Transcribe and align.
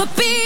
wanna 0.00 0.10
be 0.16 0.39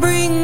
bring 0.00 0.43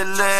chillin'. 0.00 0.39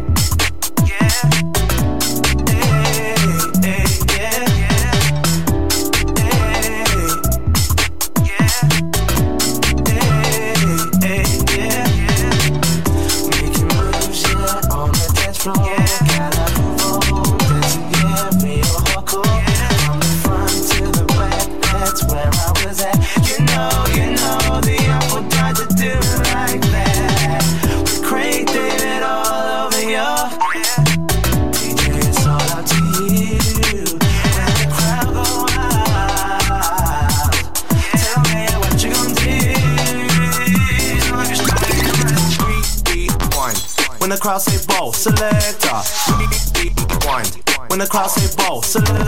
Crowd 44.31 44.41
say 44.43 44.65
ball, 44.65 44.93
selector. 44.93 45.81
Rewind. 46.15 47.35
When 47.67 47.79
the 47.79 47.87
crowd 47.89 48.07
say 48.07 48.33
ball, 48.37 48.61
selector. 48.61 49.03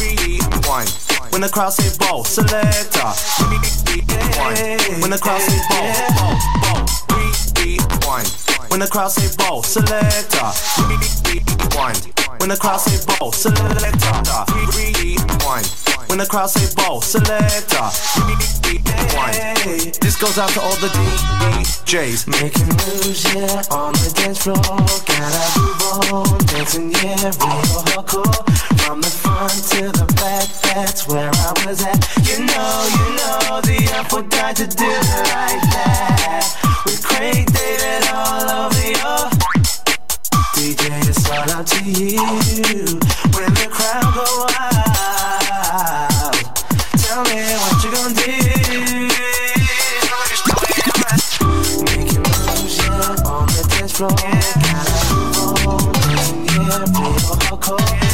Rewind. 0.00 0.88
When 1.28 1.42
the 1.42 1.50
crowd 1.52 1.74
say 1.74 1.92
ball, 1.98 2.24
selector. 2.24 3.12
Rewind. 3.44 5.02
When 5.02 5.10
the 5.10 5.18
crowd 5.20 5.42
say 5.42 5.60
ball, 5.68 5.92
ball, 6.16 6.40
ball. 6.64 6.86
Rewind. 7.12 8.28
When 8.70 8.80
the 8.80 8.88
crowd 8.90 9.12
say 9.12 9.28
ball, 9.36 9.62
selector. 9.62 10.48
Rewind. 10.88 12.08
When 12.40 12.48
the 12.48 12.56
crowd 12.56 12.78
say 12.78 12.96
ball, 13.04 13.30
selector. 13.30 13.76
Rewind. 14.72 15.93
When 16.08 16.18
the 16.18 16.26
crowd 16.26 16.48
say 16.48 16.66
ball, 16.74 17.00
selector. 17.00 17.88
This 20.00 20.16
goes 20.16 20.38
out 20.38 20.50
to 20.50 20.60
all 20.60 20.76
the 20.76 20.88
DJs. 20.88 22.28
Making 22.28 22.68
moves, 22.68 23.24
yeah, 23.34 23.62
on 23.70 23.92
the 23.94 24.12
dance 24.14 24.42
floor. 24.42 24.56
Gotta 24.56 25.60
move 25.60 26.12
on, 26.12 26.38
dancing, 26.46 26.92
yeah, 26.92 27.32
real 27.40 27.82
hardcore. 27.90 28.44
From 28.84 29.00
the 29.00 29.08
front 29.08 29.52
to 29.72 29.90
the 29.90 30.06
back, 30.16 30.48
that's 30.62 31.08
where 31.08 31.30
I 31.32 31.52
was 31.66 31.82
at. 31.82 31.98
You 32.28 32.44
know, 32.44 32.88
you 32.94 33.06
know, 33.16 33.60
the 33.62 33.90
apple 33.94 34.22
died 34.22 34.56
to 34.56 34.66
do 34.66 34.84
it 34.84 35.26
like 35.32 35.62
that. 35.72 36.82
With 36.84 37.02
Craig 37.02 37.46
David 37.52 38.08
all 38.12 38.66
over 38.66 38.88
your 38.90 39.30
DJ, 40.54 40.86
it's 41.08 41.28
all 41.30 41.50
up 41.50 41.66
to 41.66 41.82
you. 41.82 42.22
When 43.34 43.50
the 43.54 43.66
crowd 43.72 44.14
go 44.14 44.24
wild. 44.46 44.74
Tell 47.02 47.22
me 47.24 47.38
what 47.58 47.82
you 47.82 47.90
gonna 47.90 48.14
do. 48.14 48.30
Making 51.84 52.22
moves, 52.22 52.76
yeah, 52.78 53.26
on 53.26 53.46
the 53.48 53.62
dance 53.68 53.92
floor. 53.94 54.14
Gotta 54.14 55.04
move 55.10 55.66
on, 55.66 55.90
yeah, 56.46 56.86
real 56.86 57.18
hardcore. 57.34 58.13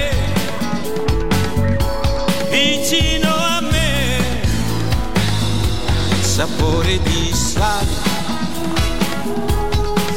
sapore 6.41 6.99
di 7.03 7.31
sale, 7.35 7.85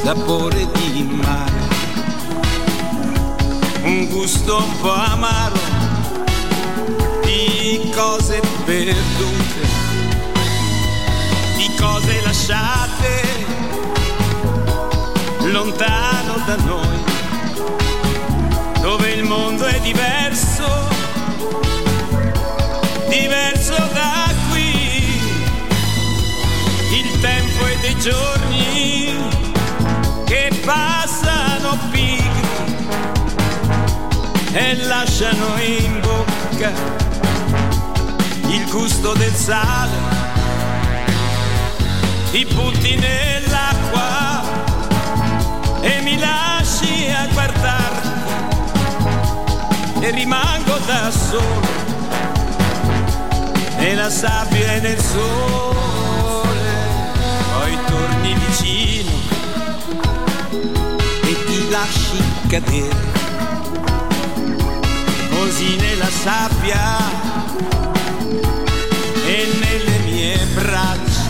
sapore 0.02 0.66
di 0.72 1.02
mare, 1.02 1.68
un 3.82 4.08
gusto 4.08 4.56
un 4.56 4.80
po' 4.80 4.90
amaro 4.90 5.60
di 7.24 7.90
cose 7.94 8.40
perdute, 8.64 9.66
di 11.58 11.70
cose 11.78 12.22
lasciate 12.22 13.22
lontano 15.42 16.42
da 16.46 16.56
noi, 16.56 17.04
dove 18.80 19.10
il 19.10 19.24
mondo 19.24 19.66
è 19.66 19.78
diverso, 19.80 20.93
e 34.56 34.76
lasciano 34.84 35.60
in 35.60 36.00
bocca 36.00 36.70
il 38.46 38.70
gusto 38.70 39.12
del 39.14 39.34
sale, 39.34 39.96
ti 42.30 42.46
butti 42.54 42.94
nell'acqua 42.94 44.42
e 45.80 46.00
mi 46.02 46.16
lasci 46.20 47.10
a 47.10 47.26
guardarti 47.32 48.08
e 50.00 50.10
rimango 50.10 50.78
da 50.86 51.10
solo 51.10 51.82
nella 53.78 54.08
sabbia 54.08 54.74
e 54.74 54.80
nel 54.80 55.00
sole 55.00 56.72
poi 57.54 57.76
torni 57.86 58.34
vicino 58.46 59.10
e 61.22 61.44
ti 61.44 61.68
lasci 61.70 62.22
cadere 62.46 63.13
così 65.54 65.76
nella 65.76 66.10
sabbia 66.10 66.98
e 69.24 69.48
nelle 69.60 69.98
mie 70.00 70.36
braccia. 70.52 71.22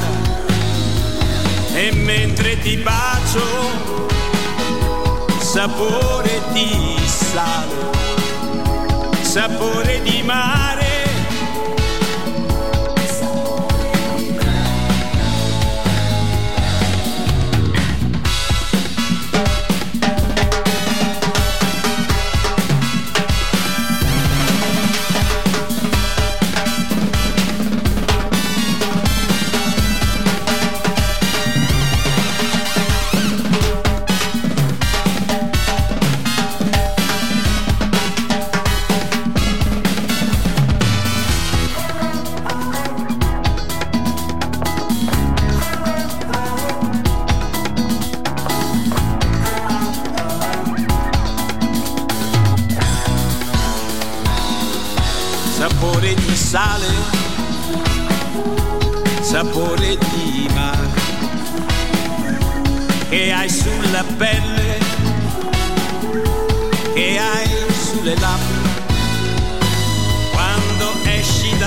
E 1.75 1.93
mentre 1.93 2.59
ti 2.61 2.77
bacio 2.79 3.43
sapore 5.41 6.41
di 6.53 6.97
sale 7.05 7.93
sapore 9.21 10.01
di 10.03 10.23
mare 10.23 10.84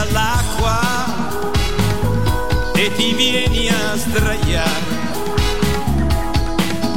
esci 0.07 0.11
dall'acqua 0.11 0.79
e 2.73 2.91
ti 2.95 3.13
vieni 3.13 3.69
a 3.69 3.95
sdraiare 3.95 4.95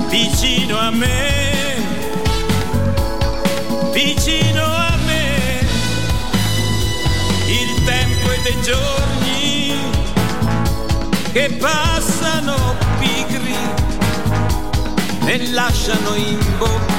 vicino 0.08 0.76
a 0.78 0.90
me, 0.90 1.76
vicino 3.92 4.64
a 4.64 4.96
me, 5.04 5.60
il 7.46 7.84
tempo 7.84 8.30
e 8.32 8.40
dei 8.42 8.62
giorni 8.62 9.74
che 11.32 11.56
passano 11.60 12.76
pigri 12.98 13.56
e 15.26 15.50
lasciano 15.52 16.14
in 16.16 16.38
bocca 16.58 16.98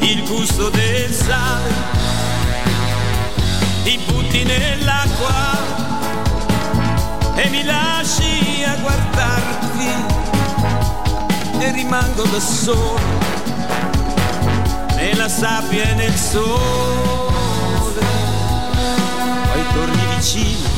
il 0.00 0.24
gusto 0.24 0.68
del 0.70 1.12
sale, 1.12 1.95
butti 4.36 4.44
nell'acqua 4.44 5.64
e 7.36 7.48
mi 7.48 7.64
lasci 7.64 8.64
a 8.64 8.76
guardarti 8.76 9.88
e 11.58 11.72
rimango 11.72 12.24
da 12.24 12.40
solo 12.40 13.00
nella 14.96 15.28
sabbia 15.28 15.84
e 15.84 15.94
nel 15.94 16.14
sole. 16.14 16.54
Poi 19.52 19.64
torni 19.72 20.06
vicino 20.16 20.68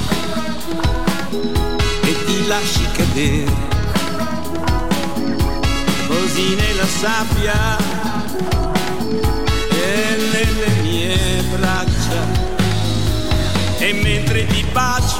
e 2.02 2.24
ti 2.24 2.46
lasci 2.46 2.86
cadere 2.92 3.66
così 6.06 6.54
nella 6.54 6.86
sabbia 6.86 7.97
E 13.88 13.92
mentre 13.94 14.44
ti 14.44 14.62
bacio, 14.70 15.16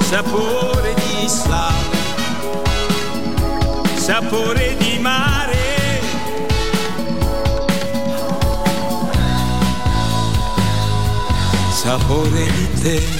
sapore 0.00 0.94
di 0.94 1.28
sale 1.28 1.90
sapore 4.10 4.76
di 4.78 4.98
mare. 4.98 6.00
Sapore 11.70 12.44
di 12.50 12.80
te. 12.82 13.19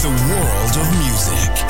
The 0.00 0.08
world 0.08 0.76
of 0.78 0.98
music. 0.98 1.69